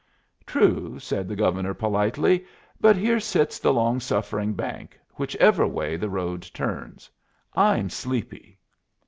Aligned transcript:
"True," 0.47 0.97
said 0.97 1.27
the 1.27 1.35
Governor, 1.35 1.75
politely. 1.75 2.43
"But 2.79 2.95
here 2.95 3.19
sits 3.19 3.59
the 3.59 3.71
long 3.71 3.99
suffering 3.99 4.53
bank, 4.55 4.99
whichever 5.17 5.67
way 5.67 5.95
the 5.95 6.09
road 6.09 6.41
turns. 6.55 7.07
I'm 7.55 7.87
sleepy." 7.91 8.57